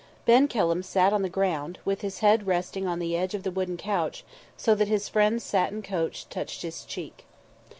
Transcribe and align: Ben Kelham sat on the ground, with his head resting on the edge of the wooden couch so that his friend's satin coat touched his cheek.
Ben 0.25 0.47
Kelham 0.47 0.81
sat 0.81 1.13
on 1.13 1.21
the 1.21 1.29
ground, 1.29 1.77
with 1.85 2.01
his 2.01 2.21
head 2.21 2.47
resting 2.47 2.87
on 2.87 2.97
the 2.97 3.15
edge 3.15 3.35
of 3.35 3.43
the 3.43 3.51
wooden 3.51 3.77
couch 3.77 4.25
so 4.57 4.73
that 4.73 4.87
his 4.87 5.07
friend's 5.07 5.43
satin 5.43 5.83
coat 5.83 6.25
touched 6.31 6.63
his 6.63 6.83
cheek. 6.85 7.25